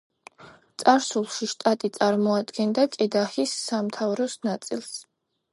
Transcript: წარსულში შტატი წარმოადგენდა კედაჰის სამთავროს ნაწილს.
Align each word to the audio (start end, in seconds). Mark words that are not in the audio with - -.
წარსულში 0.83 1.49
შტატი 1.51 1.91
წარმოადგენდა 1.99 2.87
კედაჰის 2.97 3.55
სამთავროს 3.69 4.39
ნაწილს. 4.49 4.93